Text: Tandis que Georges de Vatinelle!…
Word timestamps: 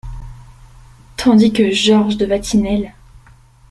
Tandis 1.15 1.53
que 1.53 1.69
Georges 1.69 2.17
de 2.17 2.25
Vatinelle!… 2.25 2.95